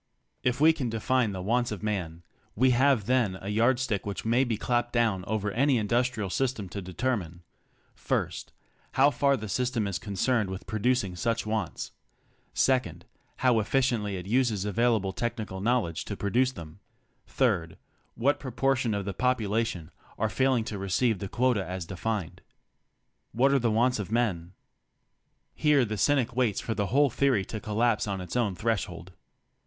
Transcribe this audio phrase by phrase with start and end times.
[0.41, 2.23] If we can define the wants of man,
[2.55, 6.81] we have then a yardstick which may be clapped down over any industrial system to
[6.81, 7.43] determine:
[8.07, 8.31] (1)
[8.93, 11.91] How far the system is concerned with producing such wants.
[12.55, 12.79] (2)
[13.35, 16.79] How efficiently it uses available technical knowledge to produce them.
[17.27, 17.75] (3)
[18.15, 22.41] What proportion of the population are faiHng to receive the quota as defined.
[23.33, 24.53] What are the wants of men?
[25.53, 29.11] Here the cynic waits for the whole theory to collapse on its own threshold.